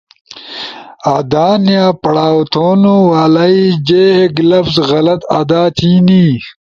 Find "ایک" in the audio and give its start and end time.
4.19-4.35